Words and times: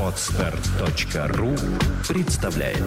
Отстар.ру 0.00 1.50
представляет 2.08 2.78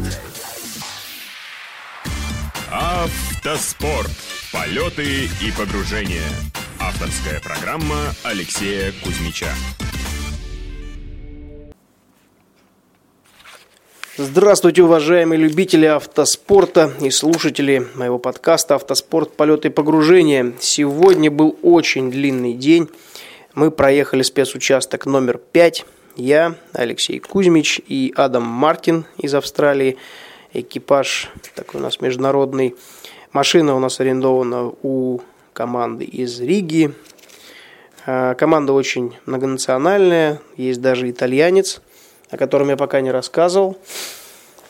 Автоспорт. 2.72 4.10
Полеты 4.52 5.26
и 5.26 5.52
погружения. 5.56 6.28
Авторская 6.80 7.40
программа 7.40 8.16
Алексея 8.24 8.92
Кузьмича. 9.04 9.50
Здравствуйте, 14.18 14.82
уважаемые 14.82 15.40
любители 15.40 15.86
автоспорта 15.86 16.92
и 17.00 17.12
слушатели 17.12 17.88
моего 17.94 18.18
подкаста 18.18 18.76
«Автоспорт. 18.76 19.36
Полеты 19.36 19.68
и 19.68 19.72
погружения». 19.72 20.54
Сегодня 20.60 21.30
был 21.30 21.58
очень 21.62 22.10
длинный 22.10 22.54
день. 22.54 22.90
Мы 23.54 23.72
проехали 23.72 24.22
спецучасток 24.22 25.06
номер 25.06 25.38
5. 25.38 25.86
Я, 26.16 26.56
Алексей 26.74 27.20
Кузьмич 27.20 27.82
и 27.88 28.14
Адам 28.16 28.44
Мартин 28.44 29.06
из 29.18 29.34
Австралии. 29.36 29.98
Экипаж 30.54 31.30
такой 31.56 31.80
у 31.80 31.84
нас 31.84 32.02
международный. 32.02 32.76
Машина 33.32 33.76
у 33.76 33.80
нас 33.80 34.00
арендована 34.00 34.72
у 34.82 35.22
команды 35.54 36.06
из 36.06 36.40
Риги. 36.40 36.94
А, 38.06 38.36
команда 38.36 38.74
очень 38.74 39.16
многонациональная. 39.26 40.40
Есть 40.58 40.82
даже 40.82 41.10
итальянец– 41.10 41.82
о 42.34 42.38
котором 42.38 42.70
я 42.70 42.78
пока 42.78 43.00
не 43.02 43.12
рассказывал. 43.12 43.78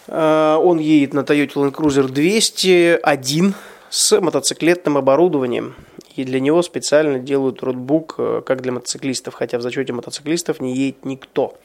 А, 0.08 0.58
он 0.58 0.80
едет 0.80 1.14
на 1.14 1.22
Toyota 1.22 1.54
Land 1.54 1.72
Cruiser 1.74 2.10
201 2.10 3.54
с 3.90 4.20
мотоциклетным 4.20 4.98
оборудованием. 4.98 5.76
И 6.16 6.24
для 6.24 6.40
него 6.40 6.62
специально 6.62 7.20
делают 7.20 7.64
ротбук, 7.64 8.16
э, 8.18 8.42
как 8.46 8.62
для 8.62 8.72
мотоциклистов, 8.72 9.34
хотя 9.34 9.58
в 9.58 9.62
зачете 9.62 9.94
мотоциклистов 9.94 10.60
не 10.60 10.76
едет 10.76 11.06
никто. 11.06 11.58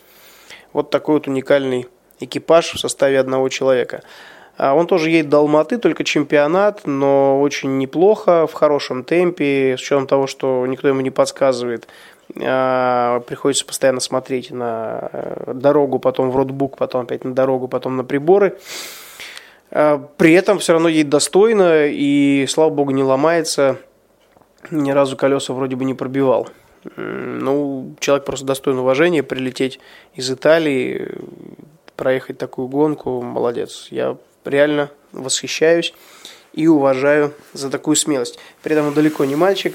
Вот 0.72 0.90
такой 0.90 1.16
вот 1.16 1.28
уникальный 1.28 1.86
экипаж 2.20 2.74
в 2.74 2.78
составе 2.78 3.18
одного 3.18 3.48
человека. 3.48 4.02
А 4.56 4.74
он 4.74 4.86
тоже 4.86 5.10
едет 5.10 5.28
до 5.28 5.38
Алматы, 5.38 5.78
только 5.78 6.02
чемпионат, 6.02 6.82
но 6.84 7.40
очень 7.40 7.78
неплохо, 7.78 8.46
в 8.46 8.54
хорошем 8.54 9.04
темпе, 9.04 9.76
с 9.78 9.82
учетом 9.82 10.06
того, 10.06 10.26
что 10.26 10.66
никто 10.66 10.88
ему 10.88 11.00
не 11.00 11.10
подсказывает. 11.10 11.86
А, 12.42 13.20
приходится 13.20 13.64
постоянно 13.64 14.00
смотреть 14.00 14.50
на 14.50 15.10
э, 15.12 15.52
дорогу, 15.54 15.98
потом 15.98 16.30
в 16.30 16.36
ротбук, 16.36 16.76
потом 16.76 17.02
опять 17.02 17.24
на 17.24 17.34
дорогу, 17.34 17.68
потом 17.68 17.96
на 17.96 18.04
приборы. 18.04 18.58
А, 19.70 20.04
при 20.16 20.32
этом 20.32 20.58
все 20.58 20.72
равно 20.72 20.88
едет 20.88 21.08
достойно 21.08 21.86
и, 21.86 22.44
слава 22.48 22.70
богу, 22.70 22.90
не 22.90 23.04
ломается. 23.04 23.78
Ни 24.70 24.90
разу 24.90 25.16
колеса 25.16 25.52
вроде 25.52 25.76
бы 25.76 25.84
не 25.84 25.94
пробивал. 25.94 26.48
Ну, 26.96 27.94
человек 28.00 28.24
просто 28.24 28.46
достоин 28.46 28.78
уважения, 28.78 29.22
прилететь 29.22 29.80
из 30.14 30.30
Италии, 30.30 31.08
проехать 31.96 32.38
такую 32.38 32.68
гонку, 32.68 33.20
молодец. 33.22 33.88
Я 33.90 34.16
реально 34.44 34.90
восхищаюсь 35.12 35.94
и 36.52 36.66
уважаю 36.66 37.34
за 37.52 37.70
такую 37.70 37.96
смелость. 37.96 38.38
При 38.62 38.72
этом 38.72 38.88
он 38.88 38.94
далеко 38.94 39.24
не 39.24 39.36
мальчик, 39.36 39.74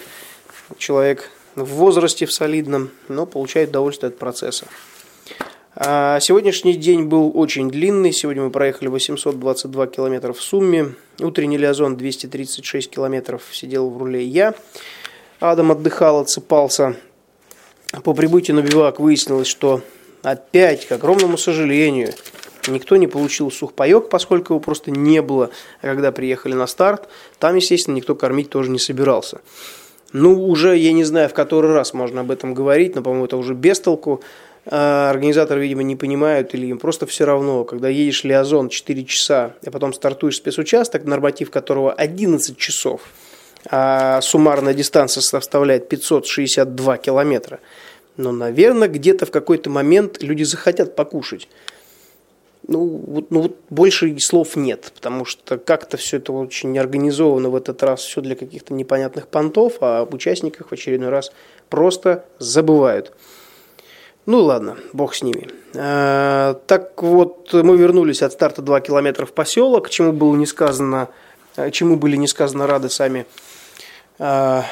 человек 0.78 1.30
в 1.56 1.66
возрасте, 1.66 2.26
в 2.26 2.34
солидном, 2.34 2.90
но 3.08 3.26
получает 3.26 3.70
удовольствие 3.70 4.10
от 4.10 4.18
процесса. 4.18 4.66
А 5.76 6.20
сегодняшний 6.20 6.76
день 6.76 7.06
был 7.06 7.32
очень 7.34 7.72
длинный. 7.72 8.12
Сегодня 8.12 8.44
мы 8.44 8.52
проехали 8.52 8.90
822 8.90 9.88
километра 9.88 10.32
в 10.32 10.40
сумме. 10.40 10.94
Утренний 11.20 11.58
лиазон 11.58 11.98
236 11.98 12.92
километров 12.92 13.42
сидел 13.52 13.90
в 13.90 13.98
руле 13.98 14.24
я. 14.24 14.54
Адам 15.40 15.72
отдыхал, 15.72 16.20
отсыпался. 16.20 16.96
По 18.04 18.14
прибытию 18.14 18.56
на 18.56 18.62
бивак 18.62 19.00
выяснилось, 19.00 19.48
что 19.48 19.82
опять, 20.22 20.86
к 20.86 20.92
огромному 20.92 21.40
сожалению, 21.40 22.14
никто 22.68 22.96
не 22.96 23.08
получил 23.08 23.50
сухпайок, 23.50 24.10
поскольку 24.10 24.54
его 24.54 24.60
просто 24.60 24.92
не 24.92 25.24
было. 25.24 25.50
Когда 25.82 26.12
приехали 26.12 26.54
на 26.54 26.68
старт, 26.68 27.10
там, 27.40 27.56
естественно, 27.56 27.96
никто 27.96 28.14
кормить 28.14 28.52
тоже 28.52 28.70
не 28.70 28.80
собирался. 28.80 29.42
Ну, 30.12 30.48
уже, 30.48 30.78
я 30.78 30.94
не 30.94 31.04
знаю, 31.04 31.30
в 31.30 31.34
который 31.34 31.74
раз 31.74 31.96
можно 31.96 32.22
об 32.22 32.30
этом 32.30 32.54
говорить, 32.54 32.94
но, 32.94 33.02
по-моему, 33.02 33.26
это 33.26 33.38
уже 33.38 33.56
без 33.56 33.80
толку. 33.80 34.22
А, 34.66 35.10
организаторы, 35.10 35.62
видимо, 35.62 35.84
не 35.84 35.96
понимают 35.96 36.54
или 36.54 36.68
им 36.68 36.80
просто 36.80 37.06
все 37.06 37.26
равно, 37.26 37.64
когда 37.66 37.90
едешь 37.90 38.24
Лиазон 38.24 38.70
4 38.70 39.04
часа, 39.06 39.54
а 39.66 39.72
потом 39.72 39.94
стартуешь 39.94 40.38
спецучасток, 40.38 41.06
норматив 41.06 41.52
которого 41.52 41.92
11 41.92 42.58
часов, 42.58 43.02
а 43.70 44.22
суммарная 44.22 44.74
дистанция 44.74 45.22
составляет 45.22 45.90
562 45.90 46.98
километра. 46.98 47.60
Но, 48.16 48.32
наверное, 48.32 48.88
где-то 48.88 49.26
в 49.26 49.32
какой-то 49.32 49.70
момент 49.70 50.22
люди 50.22 50.44
захотят 50.44 50.96
покушать 50.96 51.48
ну 52.68 52.86
вот, 52.86 53.32
ну 53.32 53.42
вот 53.42 53.58
больше 53.70 54.18
слов 54.20 54.56
нет, 54.56 54.92
потому 54.96 55.26
что 55.26 55.58
как-то 55.58 55.98
все 55.98 56.18
это 56.18 56.32
очень 56.32 56.72
неорганизовано 56.72 57.50
в 57.50 57.56
этот 57.56 57.84
раз, 57.84 58.02
все 58.02 58.22
для 58.22 58.36
каких-то 58.36 58.74
непонятных 58.74 59.28
понтов, 59.28 59.78
а 59.82 60.02
об 60.02 60.14
участниках 60.14 60.70
в 60.70 60.72
очередной 60.72 61.10
раз 61.10 61.32
просто 61.70 62.26
забывают. 62.40 63.14
Ну 64.26 64.40
ладно, 64.40 64.78
бог 64.94 65.16
с 65.16 65.22
ними. 65.22 65.50
А, 65.76 66.54
так 66.66 67.02
вот, 67.04 67.52
мы 67.54 67.76
вернулись 67.78 68.22
от 68.22 68.32
старта 68.32 68.62
2 68.62 68.82
километра 68.82 69.26
в 69.26 69.34
поселок, 69.34 69.90
чему 69.90 70.14
было 70.14 70.36
не 70.36 70.46
сказано, 70.46 71.10
а, 71.58 71.72
чему 71.72 71.98
были 71.98 72.16
не 72.16 72.28
сказано 72.28 72.66
рады 72.66 72.90
сами 72.90 73.26
а, 74.20 74.64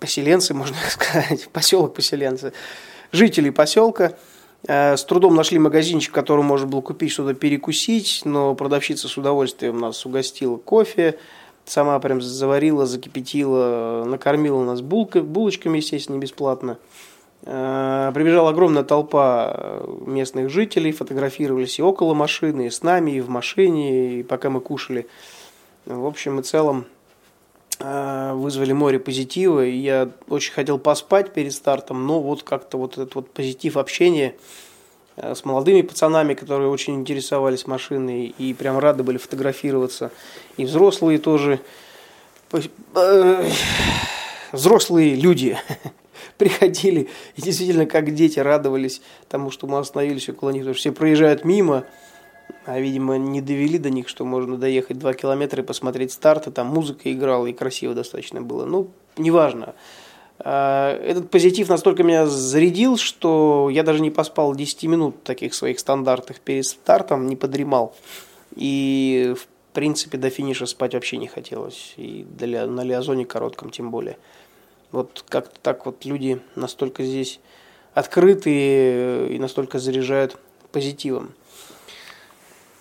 поселенцы, 0.00 0.52
можно 0.52 0.76
сказать, 0.90 1.48
поселок 1.52 1.94
поселенцы, 1.94 2.52
жители 3.12 3.50
поселка. 3.50 4.14
Э, 4.66 4.96
с 4.96 5.04
трудом 5.04 5.34
нашли 5.34 5.58
магазинчик, 5.58 6.10
в 6.10 6.14
котором 6.14 6.46
можно 6.46 6.66
было 6.66 6.80
купить 6.80 7.12
что-то 7.12 7.34
перекусить, 7.34 8.22
но 8.24 8.54
продавщица 8.54 9.06
с 9.06 9.16
удовольствием 9.16 9.78
нас 9.78 10.04
угостила 10.06 10.56
кофе, 10.56 11.18
сама 11.64 11.98
прям 12.00 12.20
заварила, 12.20 12.86
закипятила, 12.86 14.04
накормила 14.06 14.64
нас 14.64 14.80
булкой, 14.80 15.22
булочками, 15.22 15.78
естественно, 15.78 16.18
бесплатно. 16.18 16.78
Э, 17.46 18.10
прибежала 18.14 18.50
огромная 18.50 18.84
толпа 18.84 19.82
местных 20.04 20.50
жителей, 20.50 20.92
фотографировались 20.92 21.78
и 21.78 21.82
около 21.82 22.12
машины, 22.12 22.66
и 22.66 22.70
с 22.70 22.82
нами, 22.82 23.12
и 23.12 23.20
в 23.20 23.30
машине, 23.30 24.20
и 24.20 24.22
пока 24.22 24.50
мы 24.50 24.60
кушали. 24.60 25.06
В 25.86 26.04
общем 26.04 26.40
и 26.40 26.42
целом, 26.42 26.86
Э, 27.78 28.32
вызвали 28.32 28.72
море 28.72 28.98
позитива, 28.98 29.64
и 29.64 29.76
я 29.76 30.08
очень 30.30 30.54
хотел 30.54 30.78
поспать 30.78 31.34
перед 31.34 31.52
стартом, 31.52 32.06
но 32.06 32.20
вот 32.20 32.42
как-то 32.42 32.78
вот 32.78 32.94
этот 32.94 33.14
вот 33.14 33.30
позитив 33.30 33.76
общения 33.76 34.34
э, 35.16 35.34
с 35.34 35.44
молодыми 35.44 35.82
пацанами, 35.82 36.32
которые 36.32 36.70
очень 36.70 36.94
интересовались 36.94 37.66
машиной 37.66 38.34
и 38.38 38.54
прям 38.54 38.78
рады 38.78 39.02
были 39.02 39.18
фотографироваться, 39.18 40.10
и 40.56 40.64
взрослые 40.64 41.18
тоже, 41.18 41.60
э, 42.94 43.50
взрослые 44.52 45.14
люди 45.14 45.58
приходили 46.38 47.08
и 47.36 47.42
действительно 47.42 47.86
как 47.86 48.14
дети 48.14 48.38
радовались 48.38 49.00
тому, 49.28 49.50
что 49.50 49.66
мы 49.66 49.78
остановились 49.78 50.28
около 50.28 50.50
них, 50.50 50.62
потому 50.62 50.74
что 50.74 50.80
все 50.80 50.92
проезжают 50.92 51.44
мимо, 51.44 51.84
а, 52.64 52.80
видимо, 52.80 53.16
не 53.16 53.40
довели 53.40 53.78
до 53.78 53.90
них, 53.90 54.08
что 54.08 54.24
можно 54.24 54.56
доехать 54.56 54.98
2 54.98 55.14
километра 55.14 55.62
и 55.62 55.66
посмотреть 55.66 56.12
старты. 56.12 56.50
Там 56.50 56.66
музыка 56.66 57.12
играла 57.12 57.46
и 57.46 57.52
красиво 57.52 57.94
достаточно 57.94 58.42
было. 58.42 58.64
Ну, 58.64 58.90
неважно. 59.16 59.74
А, 60.38 60.96
этот 61.00 61.30
позитив 61.30 61.68
настолько 61.68 62.02
меня 62.02 62.26
зарядил, 62.26 62.96
что 62.96 63.68
я 63.70 63.82
даже 63.82 64.00
не 64.00 64.10
поспал 64.10 64.54
10 64.54 64.84
минут 64.84 65.22
таких 65.22 65.54
своих 65.54 65.78
стандартных 65.78 66.40
перед 66.40 66.66
стартом, 66.66 67.26
не 67.26 67.36
подремал. 67.36 67.94
И, 68.54 69.34
в 69.36 69.46
принципе, 69.72 70.18
до 70.18 70.30
финиша 70.30 70.66
спать 70.66 70.94
вообще 70.94 71.16
не 71.16 71.28
хотелось. 71.28 71.94
И 71.96 72.26
для, 72.28 72.66
на 72.66 72.82
Лиазоне 72.82 73.24
коротком 73.24 73.70
тем 73.70 73.90
более. 73.90 74.18
Вот 74.92 75.24
как-то 75.28 75.58
так 75.60 75.86
вот 75.86 76.04
люди 76.04 76.40
настолько 76.54 77.02
здесь 77.02 77.40
открытые 77.94 79.28
и 79.34 79.38
настолько 79.38 79.78
заряжают 79.78 80.38
позитивом. 80.70 81.32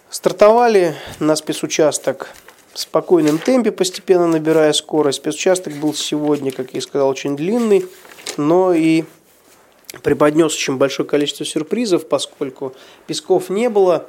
Стартовали 0.09 0.95
на 1.19 1.35
спецучасток 1.35 2.29
в 2.73 2.79
спокойном 2.79 3.37
темпе, 3.37 3.71
постепенно 3.71 4.27
набирая 4.27 4.73
скорость. 4.73 5.19
Спецучасток 5.19 5.73
был 5.75 5.93
сегодня, 5.93 6.51
как 6.51 6.73
я 6.73 6.79
и 6.79 6.81
сказал, 6.81 7.09
очень 7.09 7.37
длинный, 7.37 7.85
но 8.37 8.73
и 8.73 9.05
преподнес 10.03 10.53
очень 10.53 10.77
большое 10.77 11.07
количество 11.07 11.45
сюрпризов, 11.45 12.07
поскольку 12.07 12.73
песков 13.07 13.49
не 13.49 13.69
было. 13.69 14.07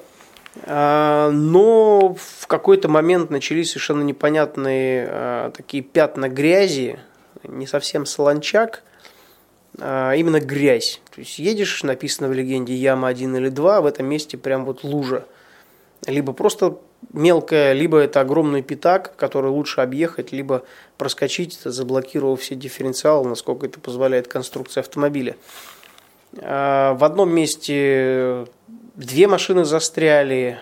А, 0.64 1.30
но 1.30 2.16
в 2.18 2.46
какой-то 2.46 2.88
момент 2.88 3.30
начались 3.30 3.70
совершенно 3.70 4.02
непонятные 4.02 5.06
а, 5.08 5.50
такие 5.52 5.82
пятна 5.82 6.28
грязи, 6.28 6.98
не 7.48 7.66
совсем 7.66 8.06
солончак, 8.06 8.82
а 9.78 10.14
именно 10.14 10.40
грязь. 10.40 11.00
То 11.14 11.20
есть 11.20 11.38
едешь, 11.38 11.82
написано 11.82 12.28
в 12.28 12.32
легенде 12.32 12.74
яма 12.74 13.08
1 13.08 13.36
или 13.36 13.48
2, 13.48 13.80
в 13.80 13.86
этом 13.86 14.06
месте 14.06 14.36
прям 14.36 14.64
вот 14.64 14.84
лужа 14.84 15.26
либо 16.06 16.32
просто 16.32 16.78
мелкая, 17.12 17.72
либо 17.72 17.98
это 17.98 18.20
огромный 18.20 18.62
пятак, 18.62 19.16
который 19.16 19.50
лучше 19.50 19.80
объехать, 19.80 20.32
либо 20.32 20.64
проскочить, 20.98 21.54
заблокировав 21.64 22.40
все 22.40 22.54
дифференциалы, 22.54 23.28
насколько 23.28 23.66
это 23.66 23.80
позволяет 23.80 24.28
конструкция 24.28 24.82
автомобиля. 24.82 25.36
А, 26.38 26.94
в 26.94 27.04
одном 27.04 27.32
месте 27.32 28.46
две 28.94 29.26
машины 29.26 29.64
застряли, 29.64 30.60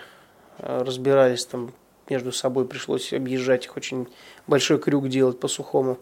а, 0.59 0.83
разбирались 0.83 1.45
там 1.45 1.73
между 2.09 2.31
собой, 2.31 2.65
пришлось 2.65 3.13
объезжать 3.13 3.65
их, 3.65 3.75
очень 3.75 4.07
большой 4.47 4.79
крюк 4.79 5.07
делать 5.09 5.39
по 5.39 5.47
сухому. 5.47 5.97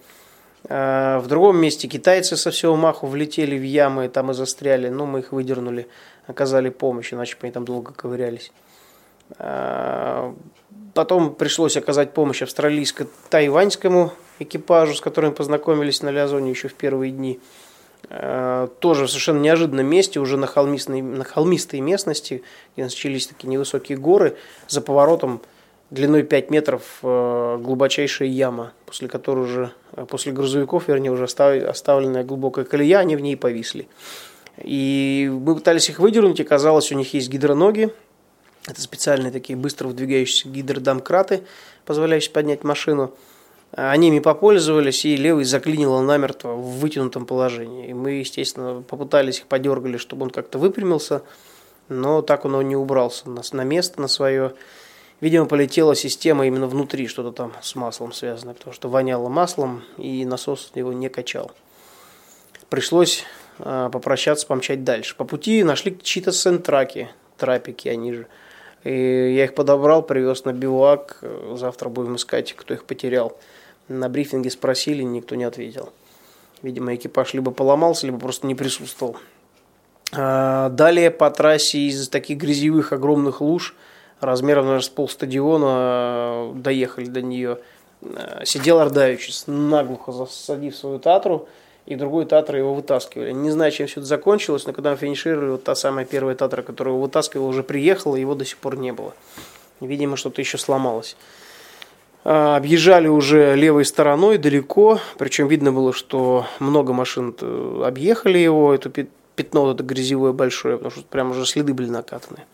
А, 0.69 1.19
в 1.19 1.27
другом 1.27 1.57
месте 1.57 1.87
китайцы 1.87 2.37
со 2.37 2.51
всего 2.51 2.75
маху 2.75 3.07
влетели 3.07 3.57
в 3.57 3.63
ямы, 3.63 4.07
там 4.09 4.31
и 4.31 4.33
застряли, 4.33 4.89
но 4.89 5.05
мы 5.05 5.19
их 5.19 5.31
выдернули, 5.31 5.87
оказали 6.27 6.69
помощь, 6.69 7.13
иначе 7.13 7.35
бы 7.35 7.39
они 7.43 7.51
там 7.51 7.65
долго 7.65 7.93
ковырялись. 7.93 8.51
Потом 10.93 11.33
пришлось 11.33 11.75
оказать 11.75 12.13
помощь 12.13 12.43
австралийско-тайваньскому 12.43 14.11
экипажу, 14.39 14.93
с 14.93 15.01
которым 15.01 15.33
познакомились 15.33 16.01
на 16.01 16.09
Лязоне 16.09 16.51
еще 16.51 16.67
в 16.67 16.75
первые 16.75 17.11
дни. 17.11 17.39
Э, 18.09 18.67
тоже 18.79 19.05
в 19.05 19.09
совершенно 19.09 19.39
неожиданном 19.39 19.85
месте, 19.85 20.19
уже 20.19 20.37
на 20.37 20.45
холмистой, 20.45 21.01
на 21.01 21.23
холмистой 21.23 21.79
местности, 21.79 22.43
где 22.75 22.83
начались 22.83 23.27
такие 23.27 23.47
невысокие 23.47 23.97
горы, 23.97 24.37
за 24.67 24.81
поворотом 24.81 25.41
длиной 25.93 26.23
5 26.23 26.49
метров 26.49 26.99
э, 27.03 27.57
глубочайшая 27.61 28.27
яма, 28.27 28.73
после 28.85 29.07
которой 29.07 29.41
уже, 29.41 29.71
э, 29.93 30.05
после 30.09 30.31
грузовиков, 30.31 30.87
вернее, 30.87 31.11
уже 31.11 31.25
оставленная 31.25 32.23
глубокая 32.23 32.65
колея, 32.65 32.97
они 32.97 33.15
в 33.15 33.19
ней 33.19 33.37
повисли. 33.37 33.87
И 34.57 35.31
мы 35.31 35.55
пытались 35.55 35.89
их 35.89 35.99
выдернуть, 35.99 36.39
и 36.39 36.43
казалось, 36.43 36.91
у 36.91 36.95
них 36.95 37.13
есть 37.13 37.29
гидроноги, 37.29 37.91
это 38.67 38.81
специальные 38.81 39.31
такие 39.31 39.57
быстро 39.57 39.87
выдвигающиеся 39.87 40.49
гидродомкраты, 40.49 41.43
позволяющие 41.85 42.31
поднять 42.31 42.63
машину. 42.63 43.13
Они 43.71 44.07
ими 44.07 44.19
попользовались, 44.19 45.03
и 45.05 45.15
левый 45.15 45.45
заклинило 45.45 46.01
намертво 46.01 46.53
в 46.53 46.79
вытянутом 46.79 47.25
положении. 47.25 47.89
И 47.89 47.93
мы, 47.93 48.11
естественно, 48.11 48.81
попытались 48.81 49.39
их 49.39 49.47
подергали, 49.47 49.97
чтобы 49.97 50.23
он 50.23 50.29
как-то 50.29 50.59
выпрямился, 50.59 51.23
но 51.89 52.21
так 52.21 52.45
он 52.45 52.59
не 52.67 52.75
убрался 52.75 53.29
на 53.29 53.63
место, 53.63 53.99
на 53.99 54.07
свое. 54.07 54.53
Видимо, 55.23 55.45
полетела 55.45 55.95
система 55.95 56.45
именно 56.45 56.67
внутри, 56.67 57.07
что-то 57.07 57.31
там 57.31 57.53
с 57.61 57.75
маслом 57.75 58.11
связано, 58.11 58.53
потому 58.53 58.73
что 58.73 58.89
воняло 58.89 59.29
маслом, 59.29 59.83
и 59.97 60.25
насос 60.25 60.71
его 60.75 60.91
не 60.91 61.07
качал. 61.07 61.51
Пришлось 62.69 63.23
а, 63.59 63.89
попрощаться, 63.89 64.45
помчать 64.45 64.83
дальше. 64.83 65.15
По 65.15 65.23
пути 65.23 65.63
нашли 65.63 65.97
чьи-то 66.03 66.33
сентраки, 66.33 67.09
трапики 67.37 67.87
они 67.87 68.13
же– 68.13 68.27
и 68.83 69.33
я 69.35 69.45
их 69.45 69.55
подобрал, 69.55 70.03
привез 70.03 70.43
на 70.45 70.53
бивак. 70.53 71.23
Завтра 71.55 71.89
будем 71.89 72.17
искать, 72.17 72.53
кто 72.53 72.73
их 72.73 72.83
потерял. 72.83 73.37
На 73.87 74.09
брифинге 74.09 74.49
спросили, 74.49 75.03
никто 75.03 75.35
не 75.35 75.45
ответил. 75.45 75.93
Видимо, 76.61 76.95
экипаж 76.95 77.33
либо 77.33 77.51
поломался, 77.51 78.05
либо 78.05 78.19
просто 78.19 78.47
не 78.47 78.55
присутствовал. 78.55 79.17
А, 80.11 80.69
далее 80.69 81.11
по 81.11 81.29
трассе 81.31 81.79
из 81.79 82.09
таких 82.09 82.37
грязевых 82.37 82.91
огромных 82.91 83.41
луж, 83.41 83.75
размером, 84.23 84.65
наверное, 84.65 84.83
с 84.83 84.89
полстадиона, 84.89 85.67
а, 85.67 86.53
доехали 86.53 87.05
до 87.05 87.21
нее. 87.21 87.59
А, 88.03 88.43
сидел 88.45 88.79
Ардавич, 88.79 89.29
наглухо 89.47 90.11
засадив 90.11 90.75
свою 90.75 90.99
татру– 90.99 91.47
и 91.85 91.95
другой 91.95 92.25
Татра 92.25 92.57
его 92.57 92.73
вытаскивали. 92.73 93.31
Не 93.31 93.51
знаю, 93.51 93.71
чем 93.71 93.87
все 93.87 93.99
это 93.99 94.07
закончилось, 94.07 94.65
но 94.65 94.73
когда 94.73 94.91
мы 94.91 94.97
финишировали, 94.97 95.51
вот 95.51 95.63
та 95.63 95.75
самая 95.75 96.05
первая 96.05 96.35
Татра, 96.35 96.61
которая 96.61 96.93
его 96.93 97.03
вытаскивала, 97.03 97.47
уже 97.47 97.63
приехала, 97.63 98.15
его 98.15 98.35
до 98.35 98.45
сих 98.45 98.57
пор 98.57 98.77
не 98.77 98.93
было. 98.93 99.13
Видимо, 99.81 100.15
что-то 100.15 100.39
еще 100.39 100.57
сломалось. 100.57 101.17
А, 102.23 102.55
объезжали 102.55 103.07
уже 103.07 103.55
левой 103.55 103.83
стороной 103.83 104.37
далеко, 104.37 104.99
причем 105.17 105.47
видно 105.47 105.73
было, 105.73 105.91
что 105.91 106.45
много 106.59 106.93
машин 106.93 107.35
объехали 107.83 108.37
его, 108.37 108.73
это 108.73 108.89
пятно 109.35 109.63
вот 109.63 109.75
это 109.75 109.83
грязевое 109.83 110.31
большое, 110.31 110.77
потому 110.77 110.91
что 110.91 111.03
прям 111.03 111.31
уже 111.31 111.45
следы 111.45 111.73
были 111.73 111.89
накатаны. 111.89 112.45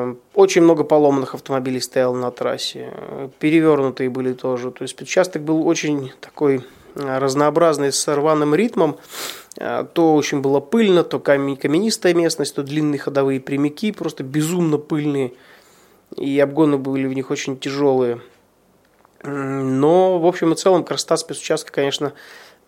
А, 0.00 0.16
очень 0.34 0.62
много 0.62 0.84
поломанных 0.84 1.34
автомобилей 1.34 1.80
стояло 1.80 2.16
на 2.16 2.30
трассе, 2.30 2.92
перевернутые 3.38 4.10
были 4.10 4.32
тоже. 4.32 4.70
То 4.70 4.82
есть 4.82 5.00
участок 5.00 5.42
был 5.42 5.66
очень 5.66 6.12
такой 6.20 6.64
разнообразный 6.94 7.92
с 7.92 8.08
рваным 8.08 8.54
ритмом. 8.54 8.96
То 9.56 10.14
очень 10.14 10.40
было 10.40 10.60
пыльно, 10.60 11.02
то 11.02 11.18
каменистая 11.18 12.14
местность, 12.14 12.54
то 12.54 12.62
длинные 12.62 12.98
ходовые 12.98 13.40
прямики, 13.40 13.92
просто 13.92 14.22
безумно 14.22 14.78
пыльные. 14.78 15.32
И 16.16 16.38
обгоны 16.40 16.78
были 16.78 17.06
в 17.06 17.12
них 17.12 17.30
очень 17.30 17.58
тяжелые. 17.58 18.20
Но, 19.22 20.18
в 20.18 20.26
общем 20.26 20.52
и 20.52 20.56
целом, 20.56 20.82
красота 20.82 21.16
спецучастка, 21.16 21.72
конечно, 21.72 22.12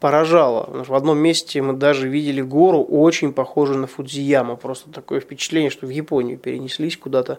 поражала. 0.02 0.68
В 0.68 0.94
одном 0.94 1.18
месте 1.18 1.62
мы 1.62 1.74
даже 1.74 2.08
видели 2.08 2.40
гору, 2.40 2.82
очень 2.82 3.32
похожую 3.32 3.78
на 3.78 3.86
Фудзияма. 3.86 4.56
Просто 4.56 4.90
такое 4.90 5.20
впечатление, 5.20 5.70
что 5.70 5.86
в 5.86 5.90
Японию 5.90 6.38
перенеслись 6.38 6.96
куда-то. 6.96 7.38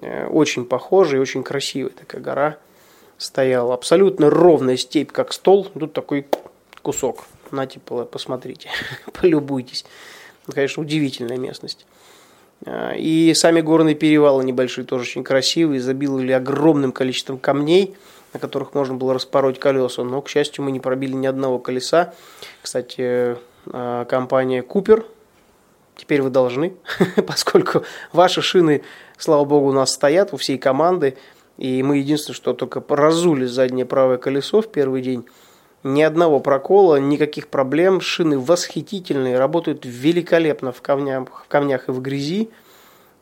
Э, 0.00 0.28
очень 0.28 0.66
похожая 0.66 1.18
и 1.18 1.20
очень 1.20 1.42
красивая 1.42 1.90
такая 1.90 2.20
гора 2.20 2.58
стояла. 3.18 3.74
Абсолютно 3.74 4.30
ровная 4.30 4.76
степь, 4.76 5.10
как 5.10 5.32
стол. 5.32 5.64
Тут 5.64 5.92
такой 5.92 6.28
кусок. 6.82 7.24
На, 7.50 7.66
типа, 7.66 8.04
посмотрите, 8.04 8.70
полюбуйтесь. 9.12 9.84
Конечно, 10.46 10.80
удивительная 10.80 11.38
местность. 11.38 11.86
А, 12.66 12.92
и 12.92 13.34
сами 13.34 13.62
горные 13.62 13.96
перевалы 13.96 14.44
небольшие 14.44 14.84
тоже 14.84 15.02
очень 15.02 15.24
красивые, 15.24 15.80
забиловали 15.80 16.30
огромным 16.30 16.92
количеством 16.92 17.36
камней, 17.36 17.96
на 18.34 18.40
которых 18.40 18.74
можно 18.74 18.94
было 18.94 19.14
распороть 19.14 19.58
колеса. 19.58 20.02
Но, 20.02 20.20
к 20.20 20.28
счастью, 20.28 20.64
мы 20.64 20.72
не 20.72 20.80
пробили 20.80 21.14
ни 21.14 21.26
одного 21.26 21.58
колеса. 21.58 22.12
Кстати, 22.60 23.36
а, 23.72 24.04
компания 24.04 24.62
Купер, 24.62 25.06
теперь 25.96 26.20
вы 26.20 26.30
должны, 26.30 26.74
поскольку 27.26 27.84
ваши 28.12 28.42
шины, 28.42 28.82
слава 29.16 29.44
богу, 29.44 29.68
у 29.68 29.72
нас 29.72 29.92
стоят 29.92 30.34
у 30.34 30.36
всей 30.36 30.58
команды. 30.58 31.16
И 31.56 31.82
мы 31.84 31.98
единственное, 31.98 32.34
что 32.34 32.52
только 32.52 32.82
разули 32.88 33.46
заднее 33.46 33.86
правое 33.86 34.18
колесо 34.18 34.60
в 34.60 34.70
первый 34.70 35.02
день. 35.02 35.24
Ни 35.84 36.02
одного 36.02 36.40
прокола, 36.40 36.96
никаких 36.96 37.48
проблем. 37.48 38.00
Шины 38.00 38.38
восхитительные, 38.38 39.38
работают 39.38 39.82
великолепно 39.84 40.72
в 40.72 40.82
камнях, 40.82 41.44
в 41.44 41.48
камнях 41.48 41.88
и 41.88 41.92
в 41.92 42.00
грязи. 42.00 42.50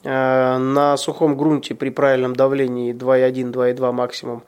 Э, 0.05 0.57
на 0.57 0.97
сухом 0.97 1.37
грунте 1.37 1.75
при 1.75 1.91
правильном 1.91 2.35
давлении 2.35 2.95
2,1, 2.95 3.53
2,2 3.53 3.93
максимум 3.93 4.45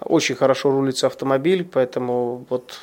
очень 0.00 0.34
хорошо 0.34 0.70
рулится 0.70 1.06
автомобиль, 1.06 1.64
поэтому 1.64 2.46
вот 2.48 2.78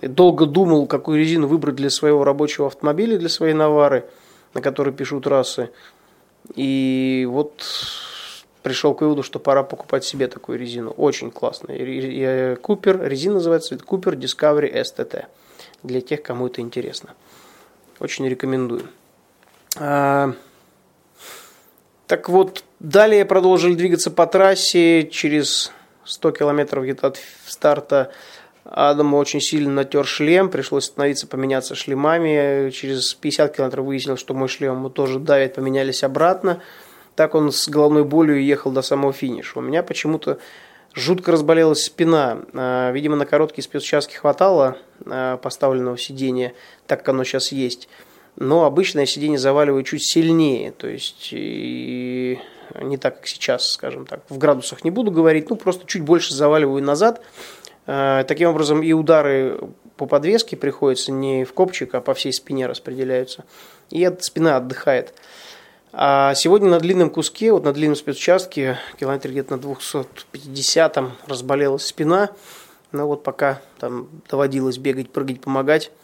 долго 0.00 0.46
думал, 0.46 0.86
какую 0.86 1.18
резину 1.18 1.46
выбрать 1.46 1.76
для 1.76 1.90
своего 1.90 2.24
рабочего 2.24 2.66
автомобиля, 2.66 3.18
для 3.18 3.28
своей 3.28 3.54
навары, 3.54 4.04
на 4.54 4.60
которой 4.60 4.92
пишу 4.92 5.20
трассы. 5.20 5.70
И 6.54 7.26
вот 7.30 7.64
пришел 8.62 8.94
к 8.94 9.02
выводу, 9.02 9.22
что 9.22 9.38
пора 9.38 9.62
покупать 9.62 10.04
себе 10.04 10.28
такую 10.28 10.58
резину. 10.58 10.90
Очень 10.90 11.30
классная. 11.30 12.56
Купер, 12.56 13.02
резина 13.02 13.34
называется 13.34 13.78
Купер 13.78 14.14
Discovery 14.14 14.72
STT. 14.72 15.26
Для 15.82 16.00
тех, 16.00 16.22
кому 16.22 16.46
это 16.46 16.60
интересно. 16.60 17.14
Очень 17.98 18.28
рекомендую. 18.28 18.88
А, 19.78 20.32
так 22.06 22.28
вот, 22.28 22.64
далее 22.78 23.24
продолжили 23.24 23.74
двигаться 23.74 24.10
по 24.10 24.26
трассе. 24.26 25.08
Через 25.08 25.72
100 26.04 26.30
километров 26.32 26.84
где-то 26.84 27.08
от 27.08 27.18
старта 27.46 28.12
Адаму 28.64 29.18
очень 29.18 29.40
сильно 29.40 29.72
натер 29.72 30.06
шлем, 30.06 30.48
пришлось 30.48 30.84
остановиться, 30.84 31.26
поменяться 31.26 31.74
шлемами. 31.74 32.70
Через 32.70 33.12
50 33.14 33.56
километров 33.56 33.84
выяснилось, 33.84 34.20
что 34.20 34.34
мой 34.34 34.48
шлем 34.48 34.74
ему 34.74 34.88
тоже 34.88 35.18
давит, 35.18 35.54
поменялись 35.54 36.04
обратно. 36.04 36.62
Так 37.16 37.34
он 37.34 37.50
с 37.50 37.68
головной 37.68 38.04
болью 38.04 38.42
ехал 38.42 38.70
до 38.70 38.82
самого 38.82 39.12
финиша. 39.12 39.58
У 39.58 39.62
меня 39.62 39.82
почему-то 39.82 40.38
жутко 40.94 41.32
разболелась 41.32 41.84
спина. 41.84 42.38
А, 42.54 42.92
видимо, 42.92 43.16
на 43.16 43.26
короткие 43.26 43.64
спецучастки 43.64 44.14
хватало 44.14 44.78
а, 45.06 45.38
поставленного 45.38 45.98
сидения, 45.98 46.54
так 46.86 47.00
как 47.00 47.10
оно 47.10 47.24
сейчас 47.24 47.50
есть. 47.50 47.88
Но 48.36 48.64
обычно 48.64 49.00
я 49.00 49.06
сиденье 49.06 49.38
заваливаю 49.38 49.82
чуть 49.82 50.04
сильнее. 50.04 50.70
То 50.70 50.86
есть 50.86 51.30
и 51.32 52.38
не 52.80 52.96
так, 52.96 53.16
как 53.16 53.26
сейчас, 53.26 53.68
скажем 53.70 54.06
так. 54.06 54.20
В 54.28 54.38
градусах 54.38 54.84
не 54.84 54.90
буду 54.90 55.10
говорить, 55.10 55.50
ну 55.50 55.56
просто 55.56 55.86
чуть 55.86 56.02
больше 56.02 56.34
заваливаю 56.34 56.82
назад. 56.82 57.20
А, 57.86 58.24
таким 58.24 58.50
образом 58.50 58.82
и 58.82 58.92
удары 58.92 59.58
по 59.96 60.06
подвеске 60.06 60.56
приходятся 60.56 61.12
не 61.12 61.44
в 61.44 61.52
копчик, 61.52 61.94
а 61.94 62.00
по 62.00 62.14
всей 62.14 62.32
спине 62.32 62.66
распределяются. 62.66 63.44
И 63.90 64.08
спина 64.20 64.56
отдыхает. 64.56 65.14
А 65.92 66.34
сегодня 66.34 66.70
на 66.70 66.80
длинном 66.80 67.10
куске, 67.10 67.52
вот 67.52 67.64
на 67.64 67.72
длинном 67.72 67.96
спецучастке, 67.96 68.78
километре 68.98 69.32
где-то 69.32 69.56
на 69.56 69.60
250-м 69.60 71.12
разболелась 71.26 71.84
спина. 71.84 72.30
Но 72.92 73.06
вот 73.06 73.22
пока 73.22 73.60
там 73.78 74.08
доводилось 74.30 74.78
бегать, 74.78 75.10
прыгать, 75.10 75.40
помогать, 75.40 75.90
э, 75.90 76.01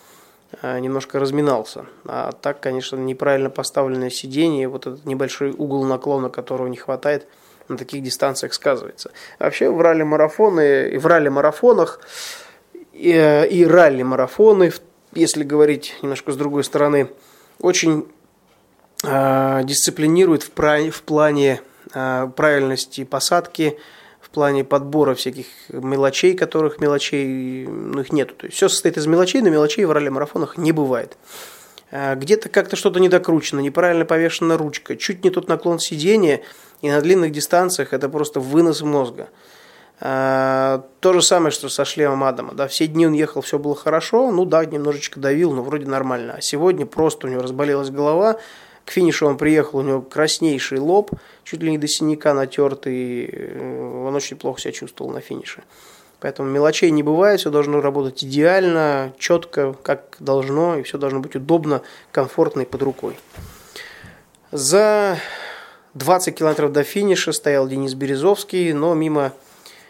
немножко 0.63 1.19
разминался. 1.19 1.87
А 2.05 2.33
так, 2.33 2.61
конечно, 2.61 2.97
неправильно 2.97 3.51
поставленное 3.51 4.11
сиденье, 4.11 4.69
вот 4.69 4.87
этот 4.87 5.05
небольшой 5.05 5.51
угол 5.51 5.85
наклона, 5.85 6.31
которого 6.31 6.69
не 6.69 6.77
хватает, 6.77 7.27
на 7.69 7.77
таких 7.77 8.03
дистанциях 8.03 8.55
сказывается. 8.55 9.11
Вообще 9.39 9.71
в 9.71 9.81
ралли-марафоны, 9.81 10.99
в 10.99 11.07
ралли-марафонах 11.07 12.01
и, 12.93 13.11
и 13.51 13.65
ралли-марафоны, 13.65 14.73
если 15.15 15.43
говорить 15.45 15.97
немножко 16.03 16.33
с 16.33 16.37
другой 16.37 16.65
стороны, 16.65 17.11
очень 17.61 18.09
э, 19.05 19.61
дисциплинирует 19.65 20.43
в, 20.43 20.91
в 20.91 21.03
плане 21.03 21.61
э, 21.95 22.31
правильности 22.35 23.05
посадки, 23.05 23.79
в 24.31 24.35
плане 24.35 24.63
подбора 24.63 25.15
всяких 25.15 25.47
мелочей, 25.71 26.35
которых 26.35 26.81
мелочей, 26.81 27.67
ну 27.67 28.01
их 28.01 28.13
нету. 28.13 28.35
То 28.35 28.47
есть 28.47 28.57
все 28.57 28.69
состоит 28.69 28.99
из 28.99 29.07
мелочей, 29.07 29.41
но 29.41 29.49
мелочей 29.49 29.85
в 29.87 29.91
ралли-марафонах 29.93 30.59
не 30.59 30.73
бывает. 30.73 31.17
Э, 31.91 32.15
где-то 32.15 32.49
как-то 32.51 32.77
что-то 32.77 33.01
недокручено, 33.01 33.61
неправильно 33.61 34.05
повешена 34.05 34.57
ручка, 34.57 34.97
чуть 34.97 35.25
не 35.25 35.31
тот 35.31 35.49
наклон 35.49 35.79
сидения, 35.79 36.43
и 36.83 36.91
на 36.91 37.01
длинных 37.01 37.33
дистанциях 37.33 37.93
это 37.93 38.09
просто 38.09 38.41
вынос 38.41 38.83
мозга. 38.83 39.31
Э, 40.01 40.83
то 41.01 41.13
же 41.15 41.23
самое, 41.23 41.51
что 41.51 41.71
со 41.71 41.87
шлемом 41.87 42.25
Адама. 42.25 42.53
Да, 42.53 42.69
все 42.69 42.87
дни 42.87 43.07
он 43.07 43.15
ехал, 43.15 43.41
все 43.41 43.59
было 43.59 43.75
хорошо, 43.75 44.31
ну 44.31 44.45
да, 44.45 44.65
немножечко 44.65 45.19
давил, 45.19 45.53
но 45.53 45.63
вроде 45.63 45.87
нормально. 45.87 46.35
А 46.37 46.41
сегодня 46.43 46.85
просто 46.85 47.27
у 47.27 47.31
него 47.31 47.41
разболелась 47.41 47.89
голова, 47.89 48.39
к 48.89 48.91
финишу 48.91 49.27
он 49.27 49.37
приехал, 49.37 49.81
у 49.81 49.83
него 49.83 50.01
краснейший 50.01 50.79
лоб, 50.79 51.11
чуть 51.45 51.61
ли 51.61 51.71
не 51.71 51.77
до 51.77 51.87
синяка 51.87 52.33
натертый, 52.33 53.27
э, 53.27 54.03
он 54.07 54.15
очень 54.15 54.39
плохо 54.39 54.63
себя 54.63 54.73
чувствовал 54.73 55.13
на 55.13 55.21
финише. 55.21 55.63
Поэтому 56.21 56.49
мелочей 56.49 56.91
не 56.91 57.03
бывает, 57.03 57.39
все 57.39 57.51
должно 57.51 57.83
работать 57.83 58.25
идеально, 58.25 59.13
четко, 59.19 59.75
как 59.75 60.17
должно, 60.21 60.79
и 60.79 60.83
все 60.85 60.97
должно 60.97 61.21
быть 61.21 61.37
удобно, 61.37 61.83
комфортно 62.13 62.63
и 62.63 62.65
под 62.65 62.81
рукой. 62.81 63.19
За 64.53 65.19
20 65.93 66.35
километров 66.35 66.73
до 66.73 66.83
финиша 66.83 67.33
стоял 67.33 67.69
Денис 67.69 67.93
Березовский, 67.93 68.73
но 68.73 68.95
мимо 68.95 69.35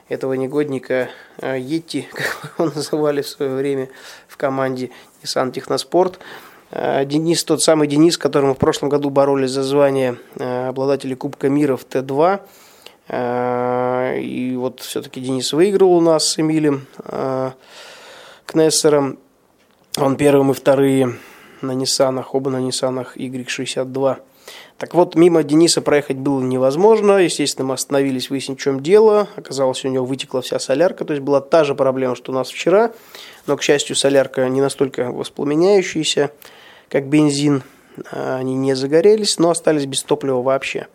этого 0.09 0.33
негодника 0.33 1.09
Йетти, 1.41 2.09
как 2.13 2.55
его 2.59 2.73
называли 2.75 3.23
в 3.23 3.29
свое 3.29 3.55
время 3.55 3.91
в 4.27 4.37
команде 4.37 4.91
Nissan 5.23 5.53
Техноспорт, 5.53 6.19
Денис, 6.71 7.45
тот 7.45 7.63
самый 7.63 7.89
Денис, 7.89 8.19
мы 8.23 8.55
в 8.55 8.59
прошлом 8.59 8.89
году 8.91 9.11
боролись 9.11 9.51
за 9.51 9.63
звание 9.63 10.19
э, 10.37 10.69
обладателя 10.69 11.17
Кубка 11.17 11.49
мира 11.49 11.77
в 11.77 11.87
Т2, 11.87 12.41
Э, 13.09 14.19
и 14.21 14.55
вот 14.57 14.81
все-таки 14.81 15.21
Денис 15.21 15.53
выиграл 15.53 15.93
у 15.95 16.01
нас 16.01 16.29
с 16.29 16.39
Эмилем 16.39 16.87
э, 17.05 17.53
Кнессером. 18.47 19.19
Он 19.97 20.17
первым 20.17 20.51
и 20.51 20.55
вторые 20.55 21.17
на 21.61 21.73
Ниссанах, 21.73 22.35
оба 22.35 22.51
на 22.51 22.59
Ниссанах 22.59 23.17
Y62. 23.17 24.19
Так 24.79 24.95
вот, 24.95 25.17
мимо 25.17 25.43
Дениса 25.43 25.83
проехать 25.83 26.19
было 26.19 26.41
невозможно. 26.41 27.19
Естественно, 27.19 27.67
мы 27.67 27.75
остановились 27.75 28.31
выяснить, 28.31 28.61
в 28.61 28.63
чем 28.63 28.81
дело. 28.81 29.29
Оказалось, 29.35 29.85
у 29.85 29.89
него 29.89 30.05
вытекла 30.05 30.41
вся 30.41 30.61
солярка. 30.61 31.05
То 31.05 31.13
есть 31.13 31.23
была 31.23 31.41
та 31.41 31.65
же 31.65 31.75
проблема, 31.75 32.15
что 32.15 32.31
у 32.31 32.35
нас 32.35 32.49
вчера. 32.49 32.93
Но, 33.47 33.57
к 33.57 33.63
счастью, 33.63 33.97
солярка 33.97 34.49
не 34.49 34.61
настолько 34.61 35.11
воспламеняющаяся, 35.11 36.31
как 36.89 37.09
бензин. 37.09 37.65
Э, 38.13 38.37
они 38.37 38.55
не 38.55 38.75
загорелись, 38.75 39.41
но 39.41 39.51
остались 39.51 39.87
без 39.87 40.05
топлива 40.05 40.43
вообще. 40.43 40.87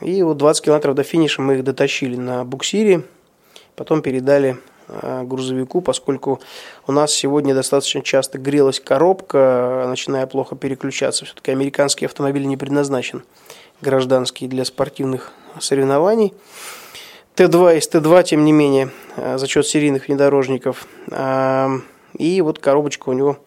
И 0.00 0.22
вот 0.22 0.38
20 0.38 0.64
километров 0.64 0.94
до 0.94 1.02
финиша 1.02 1.42
мы 1.42 1.56
их 1.56 1.64
дотащили 1.64 2.16
на 2.16 2.44
буксире, 2.44 3.02
потом 3.76 4.00
передали 4.00 4.56
грузовику, 4.88 5.80
поскольку 5.80 6.40
у 6.86 6.92
нас 6.92 7.12
сегодня 7.12 7.54
достаточно 7.54 8.02
часто 8.02 8.38
грелась 8.38 8.80
коробка, 8.80 9.84
начиная 9.88 10.26
плохо 10.26 10.56
переключаться. 10.56 11.24
Все-таки 11.24 11.50
американский 11.50 12.06
автомобиль 12.06 12.46
не 12.46 12.56
предназначен 12.56 13.24
гражданский 13.80 14.48
для 14.48 14.64
спортивных 14.64 15.32
соревнований. 15.60 16.32
Т2 17.36 17.78
из 17.78 17.88
Т2, 17.88 18.24
тем 18.24 18.44
не 18.44 18.52
менее, 18.52 18.90
э, 19.16 19.36
за 19.36 19.46
счет 19.46 19.66
серийных 19.66 20.08
внедорожников. 20.08 20.86
Э, 21.10 21.68
и 22.16 22.40
вот 22.40 22.58
коробочка 22.58 23.10
у 23.10 23.12
него 23.12 23.38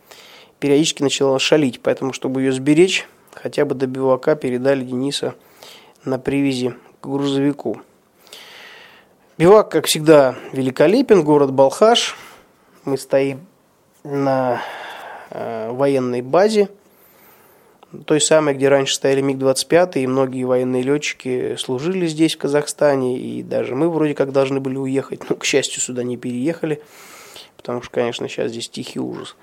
периодически 0.59 1.01
начала 1.01 1.39
шалить, 1.39 1.81
поэтому, 1.81 2.13
чтобы 2.13 2.41
ее 2.41 2.51
сберечь, 2.51 3.07
хотя 3.33 3.65
бы 3.65 3.73
до 3.73 3.87
бивака 3.87 4.35
передали 4.35 4.83
Дениса 4.83 5.33
на 6.05 6.19
привязи 6.19 6.75
к 7.01 7.07
грузовику. 7.07 7.81
Бивак, 9.39 9.71
как 9.71 9.85
всегда, 9.85 10.35
великолепен. 10.51 11.23
Город 11.23 11.53
Балхаш. 11.53 12.17
Мы 12.83 12.97
стоим 12.97 13.47
на 14.03 14.61
э, 15.29 15.71
военной 15.71 16.21
базе, 16.21 16.67
той 18.05 18.19
самой, 18.19 18.55
где 18.55 18.67
раньше 18.67 18.95
стояли 18.95 19.21
МиГ-25, 19.21 19.93
и 19.93 20.07
многие 20.07 20.43
военные 20.43 20.81
летчики 20.83 21.55
служили 21.55 22.05
здесь, 22.07 22.35
в 22.35 22.39
Казахстане, 22.39 23.17
и 23.17 23.41
даже 23.41 23.75
мы 23.75 23.89
вроде 23.89 24.13
как 24.13 24.33
должны 24.33 24.59
были 24.59 24.75
уехать, 24.75 25.29
но, 25.29 25.37
к 25.37 25.45
счастью, 25.45 25.79
сюда 25.79 26.03
не 26.03 26.17
переехали, 26.17 26.81
потому 27.55 27.81
что, 27.81 27.93
конечно, 27.93 28.27
сейчас 28.27 28.51
здесь 28.51 28.67
тихий 28.67 28.99
ужас. 28.99 29.37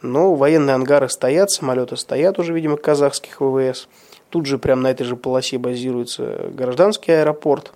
Но 0.00 0.36
военные 0.36 0.74
ангары 0.74 1.08
стоят, 1.08 1.50
самолеты 1.50 1.96
стоят 1.96 2.38
уже, 2.38 2.52
видимо, 2.52 2.76
казахских 2.76 3.40
ВВС. 3.40 3.88
Тут 4.28 4.46
же 4.46 4.58
прямо 4.58 4.82
на 4.82 4.90
этой 4.92 5.02
же 5.02 5.16
полосе 5.16 5.58
базируется 5.58 6.52
гражданский 6.54 7.10
аэропорт. 7.10 7.72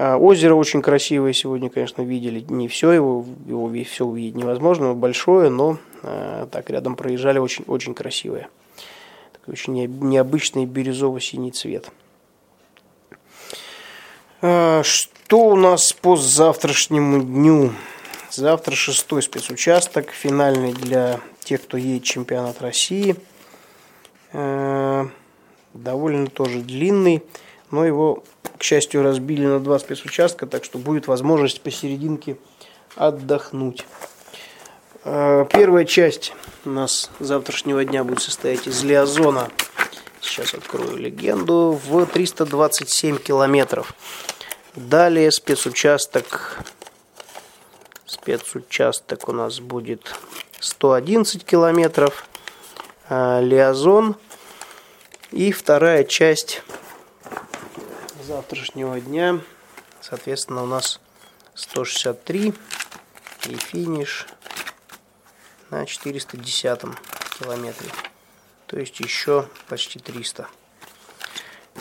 А, 0.00 0.16
озеро 0.16 0.54
очень 0.54 0.80
красивое 0.80 1.32
сегодня, 1.32 1.70
конечно, 1.70 2.02
видели. 2.02 2.44
Не 2.48 2.68
все 2.68 2.92
его, 2.92 3.24
его 3.48 3.68
все 3.84 4.04
увидеть 4.04 4.36
невозможно, 4.36 4.94
большое, 4.94 5.50
но 5.50 5.78
а, 6.04 6.46
так 6.46 6.70
рядом 6.70 6.94
проезжали 6.94 7.40
очень, 7.40 7.64
очень 7.66 7.94
красивое. 7.94 8.48
Такой 9.32 9.54
очень 9.54 9.74
необычный 9.74 10.66
бирюзово-синий 10.66 11.50
цвет. 11.50 11.90
А, 14.40 14.82
что 14.84 15.48
у 15.48 15.56
нас 15.56 15.92
по 15.92 16.14
завтрашнему 16.14 17.20
дню? 17.20 17.72
Завтра 18.30 18.76
шестой 18.76 19.20
спецучасток, 19.20 20.12
финальный 20.12 20.74
для 20.74 21.18
тех, 21.40 21.60
кто 21.62 21.76
едет 21.76 22.04
чемпионат 22.04 22.62
России 22.62 23.16
довольно 25.74 26.26
тоже 26.28 26.60
длинный, 26.60 27.22
но 27.70 27.84
его, 27.84 28.22
к 28.58 28.62
счастью, 28.62 29.02
разбили 29.02 29.46
на 29.46 29.60
два 29.60 29.78
спецучастка, 29.78 30.46
так 30.46 30.64
что 30.64 30.78
будет 30.78 31.06
возможность 31.06 31.60
посерединке 31.60 32.36
отдохнуть. 32.96 33.86
А, 35.04 35.44
первая 35.44 35.84
часть 35.84 36.32
у 36.64 36.70
нас 36.70 37.10
завтрашнего 37.20 37.84
дня 37.84 38.04
будет 38.04 38.20
состоять 38.20 38.66
из 38.66 38.82
Лиазона. 38.82 39.48
Сейчас 40.20 40.54
открою 40.54 40.96
легенду. 40.96 41.80
В 41.84 42.04
327 42.06 43.18
километров. 43.18 43.94
Далее 44.74 45.30
спецучасток. 45.30 46.58
Спецучасток 48.06 49.28
у 49.28 49.32
нас 49.32 49.60
будет 49.60 50.14
111 50.58 51.44
километров. 51.44 52.26
А, 53.08 53.40
Лиазон 53.40 54.16
и 55.30 55.52
вторая 55.52 56.04
часть 56.04 56.62
завтрашнего 58.28 59.00
дня, 59.00 59.40
соответственно, 60.02 60.62
у 60.62 60.66
нас 60.66 61.00
163 61.54 62.52
и 63.46 63.56
финиш 63.56 64.26
на 65.70 65.86
410 65.86 66.80
километре. 67.38 67.88
То 68.66 68.78
есть 68.78 69.00
еще 69.00 69.48
почти 69.68 69.98
300. 69.98 70.46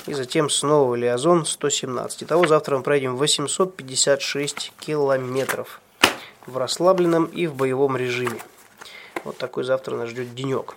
И 0.06 0.14
затем 0.14 0.50
снова 0.50 0.96
Лиазон 0.96 1.46
117. 1.46 2.24
Итого 2.24 2.48
завтра 2.48 2.78
мы 2.78 2.84
пройдем 2.84 3.18
856 3.18 4.72
километров 4.80 5.82
в 6.46 6.56
расслабленном 6.56 7.26
и 7.26 7.48
в 7.48 7.56
боевом 7.56 7.98
режиме. 7.98 8.42
Вот 9.26 9.38
такой 9.38 9.66
завтра 9.66 9.98
нас 9.98 10.08
ждет 10.10 10.34
денек. 10.34 10.76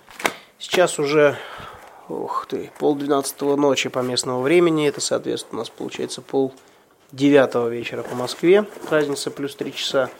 Сейчас 0.59 0.99
уже 0.99 1.39
Ух 2.11 2.47
ты, 2.49 2.73
пол 2.81 2.97
двенадцатого 2.97 3.55
ночи 3.55 3.89
по 3.89 4.01
местному 4.01 4.41
времени. 4.41 4.89
Это, 4.89 5.01
соответственно, 5.01 5.59
у 5.59 5.63
нас 5.63 5.71
получается 5.71 6.21
пол 6.21 6.53
девятого 7.13 7.69
вечера 7.69 8.03
по 8.03 8.17
Москве. 8.17 8.67
Разница 8.91 9.31
плюс 9.31 9.55
три 9.55 9.73
часа. 9.73 10.11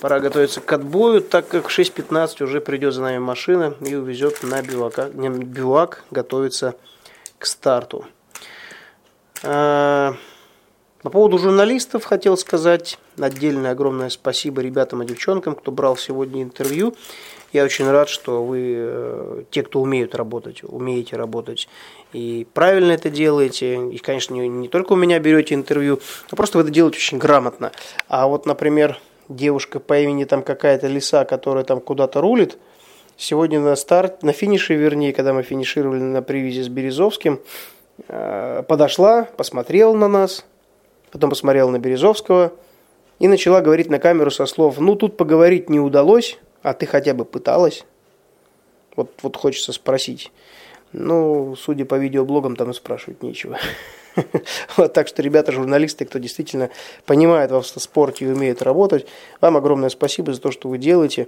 Пора 0.00 0.18
готовиться 0.18 0.60
к 0.60 0.72
отбою, 0.72 1.22
так 1.22 1.46
как 1.46 1.68
в 1.68 1.78
6.15 1.78 2.42
уже 2.42 2.60
придет 2.60 2.94
за 2.94 3.02
нами 3.02 3.18
машина 3.18 3.74
и 3.80 3.94
увезет 3.94 4.42
на 4.42 4.60
бивака, 4.60 5.08
не, 5.14 5.28
бивак, 5.28 6.02
готовится 6.10 6.74
к 7.38 7.46
старту. 7.46 8.04
По 11.04 11.10
поводу 11.10 11.36
журналистов 11.36 12.04
хотел 12.04 12.34
сказать 12.38 12.98
отдельное 13.18 13.72
огромное 13.72 14.08
спасибо 14.08 14.62
ребятам 14.62 15.02
и 15.02 15.06
девчонкам, 15.06 15.54
кто 15.54 15.70
брал 15.70 15.98
сегодня 15.98 16.42
интервью. 16.42 16.94
Я 17.52 17.64
очень 17.64 17.86
рад, 17.90 18.08
что 18.08 18.42
вы, 18.42 18.74
э, 18.74 19.42
те, 19.50 19.62
кто 19.64 19.82
умеют 19.82 20.14
работать, 20.14 20.64
умеете 20.64 21.16
работать 21.16 21.68
и 22.14 22.46
правильно 22.54 22.92
это 22.92 23.10
делаете. 23.10 23.86
И, 23.90 23.98
конечно, 23.98 24.32
не, 24.32 24.48
не 24.48 24.68
только 24.68 24.94
у 24.94 24.96
меня 24.96 25.18
берете 25.18 25.54
интервью, 25.54 26.00
а 26.30 26.36
просто 26.36 26.56
вы 26.56 26.64
это 26.64 26.72
делаете 26.72 26.96
очень 26.96 27.18
грамотно. 27.18 27.70
А 28.08 28.26
вот, 28.26 28.46
например, 28.46 28.98
девушка 29.28 29.80
по 29.80 30.00
имени 30.00 30.24
там 30.24 30.42
какая-то 30.42 30.86
лиса, 30.86 31.26
которая 31.26 31.64
там 31.64 31.80
куда-то 31.80 32.22
рулит, 32.22 32.56
Сегодня 33.18 33.60
на 33.60 33.76
старт, 33.76 34.22
на 34.22 34.32
финише, 34.32 34.74
вернее, 34.74 35.12
когда 35.12 35.34
мы 35.34 35.42
финишировали 35.42 36.00
на 36.00 36.20
привязи 36.22 36.62
с 36.62 36.68
Березовским, 36.68 37.40
э, 38.08 38.62
подошла, 38.66 39.28
посмотрела 39.36 39.94
на 39.94 40.08
нас, 40.08 40.44
потом 41.14 41.30
посмотрела 41.30 41.70
на 41.70 41.78
Березовского 41.78 42.52
и 43.20 43.28
начала 43.28 43.60
говорить 43.60 43.88
на 43.88 44.00
камеру 44.00 44.32
со 44.32 44.46
слов 44.46 44.80
«Ну, 44.80 44.96
тут 44.96 45.16
поговорить 45.16 45.70
не 45.70 45.78
удалось, 45.78 46.38
а 46.62 46.74
ты 46.74 46.86
хотя 46.86 47.14
бы 47.14 47.24
пыталась». 47.24 47.84
Вот, 48.96 49.12
вот 49.22 49.36
хочется 49.36 49.72
спросить. 49.72 50.32
Ну, 50.92 51.54
судя 51.56 51.84
по 51.84 51.94
видеоблогам, 51.94 52.56
там 52.56 52.72
и 52.72 52.74
спрашивать 52.74 53.22
нечего. 53.22 53.58
Вот, 54.76 54.92
так 54.92 55.08
что, 55.08 55.22
ребята, 55.22 55.50
журналисты, 55.50 56.04
кто 56.04 56.20
действительно 56.20 56.70
понимает 57.04 57.50
в 57.50 57.56
автоспорте 57.56 58.24
и 58.24 58.28
умеет 58.28 58.62
работать, 58.62 59.06
вам 59.40 59.56
огромное 59.56 59.88
спасибо 59.88 60.32
за 60.32 60.40
то, 60.40 60.52
что 60.52 60.68
вы 60.68 60.78
делаете. 60.78 61.26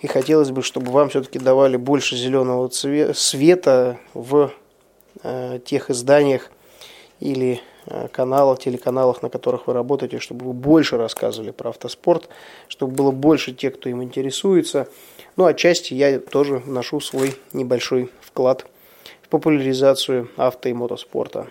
И 0.00 0.08
хотелось 0.08 0.50
бы, 0.50 0.62
чтобы 0.62 0.90
вам 0.90 1.10
все-таки 1.10 1.38
давали 1.38 1.76
больше 1.76 2.16
зеленого 2.16 2.68
света 2.70 3.98
в 4.14 4.52
э, 5.22 5.60
тех 5.64 5.90
изданиях 5.90 6.50
или 7.20 7.60
э, 7.88 8.08
каналах, 8.08 8.58
телеканалах, 8.58 9.22
на 9.22 9.28
которых 9.28 9.66
вы 9.66 9.72
работаете, 9.72 10.18
чтобы 10.18 10.46
вы 10.46 10.52
больше 10.52 10.96
рассказывали 10.96 11.50
про 11.50 11.70
автоспорт, 11.70 12.28
чтобы 12.68 12.94
было 12.94 13.10
больше 13.10 13.52
тех, 13.52 13.74
кто 13.74 13.88
им 13.88 14.02
интересуется. 14.02 14.88
Ну, 15.36 15.46
отчасти 15.46 15.94
я 15.94 16.18
тоже 16.18 16.58
вношу 16.58 17.00
свой 17.00 17.34
небольшой 17.52 18.10
вклад 18.20 18.66
в 19.22 19.28
популяризацию 19.28 20.30
авто 20.36 20.68
и 20.68 20.72
мотоспорта. 20.72 21.48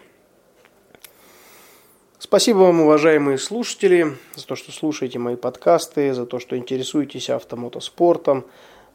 Спасибо 2.20 2.58
вам, 2.58 2.82
уважаемые 2.82 3.38
слушатели, 3.38 4.17
за 4.36 4.46
то, 4.48 4.56
что 4.56 4.72
слушаете 4.72 5.20
мои 5.20 5.36
подкасты, 5.36 6.13
за 6.15 6.25
то, 6.25 6.39
что 6.39 6.58
интересуетесь 6.58 7.29
автомотоспортом. 7.29 8.46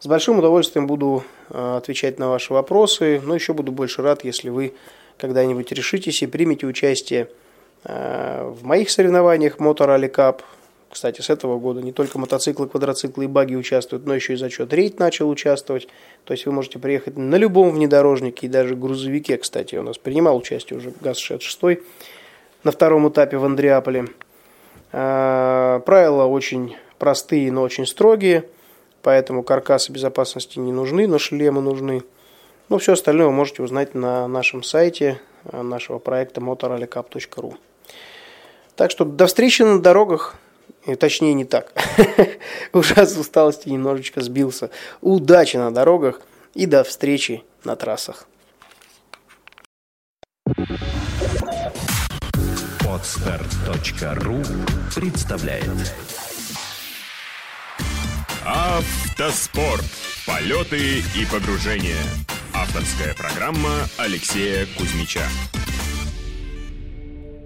С 0.01 0.07
большим 0.09 0.41
удовольствием 0.41 0.89
буду 0.89 1.23
э, 1.49 1.77
отвечать 1.77 2.19
на 2.19 2.29
ваши 2.29 2.53
вопросы, 2.53 3.23
но 3.25 3.37
еще 3.37 3.53
буду 3.53 3.71
больше 3.71 4.03
рад, 4.03 4.25
если 4.25 4.51
вы 4.51 4.75
когда-нибудь 5.23 5.71
решитесь 5.71 6.21
и 6.23 6.27
примете 6.27 6.67
участие 6.67 7.29
э, 7.85 8.43
в 8.45 8.65
моих 8.65 8.91
соревнованиях 8.91 9.59
Motor 9.59 9.87
Rally 9.87 10.13
Cup. 10.13 10.41
Кстати, 10.91 11.21
с 11.21 11.31
этого 11.31 11.61
года 11.61 11.81
не 11.81 11.93
только 11.93 12.19
мотоциклы, 12.19 12.69
квадроциклы 12.69 13.25
и 13.25 13.29
баги 13.29 13.55
участвуют, 13.55 14.05
но 14.05 14.17
еще 14.17 14.33
и 14.33 14.37
зачет 14.37 14.73
рейд 14.73 14.99
начал 14.99 15.31
участвовать. 15.31 15.87
То 16.25 16.33
есть 16.33 16.45
вы 16.45 16.51
можете 16.51 16.81
приехать 16.81 17.17
на 17.17 17.37
любом 17.37 17.71
внедорожнике 17.71 18.47
и 18.47 18.51
даже 18.51 18.75
грузовике, 18.75 19.37
кстати, 19.37 19.77
у 19.77 19.85
нас 19.85 19.97
принимал 19.97 20.37
участие 20.37 20.77
уже 20.77 20.93
ГАЗ-66 21.01 21.81
на 22.65 22.73
втором 22.73 23.09
этапе 23.09 23.37
в 23.37 23.45
Андреаполе. 23.45 24.07
А, 24.91 25.79
правила 25.87 26.25
очень 26.25 26.75
простые, 26.99 27.53
но 27.53 27.63
очень 27.63 27.87
строгие, 27.87 28.45
поэтому 29.03 29.45
каркасы 29.45 29.93
безопасности 29.93 30.59
не 30.59 30.73
нужны, 30.73 31.07
но 31.07 31.21
шлемы 31.21 31.61
нужны. 31.61 32.03
Ну, 32.69 32.79
все 32.79 32.93
остальное 32.93 33.27
вы 33.27 33.33
можете 33.33 33.63
узнать 33.63 33.95
на 33.95 34.27
нашем 34.29 34.63
сайте 34.63 35.21
а, 35.45 35.63
нашего 35.63 35.99
проекта 35.99 36.41
motorrallycup.ru. 36.41 37.57
Так 38.77 38.91
что 38.91 39.05
до 39.05 39.27
встречи 39.27 39.63
на 39.63 39.81
дорогах. 39.81 40.37
И, 40.87 40.95
точнее, 40.97 41.35
не 41.35 41.45
так. 41.45 41.73
Уже 42.73 42.95
от 42.95 43.11
усталости 43.11 43.69
немножечко 43.69 44.21
сбился. 44.21 44.71
Удачи 45.01 45.57
на 45.57 45.73
дорогах 45.73 46.23
и 46.55 46.67
до 46.67 46.83
встречи 46.83 47.45
на 47.65 47.77
трассах. 47.77 48.27
Отстар.ру 52.89 54.43
представляет 54.95 55.95
Автоспорт. 58.45 59.85
Полеты 60.27 60.99
и 61.17 61.27
погружения. 61.31 61.97
Авторская 62.63 63.13
программа 63.13 63.89
Алексея 63.99 64.67
Кузьмича. 64.79 65.27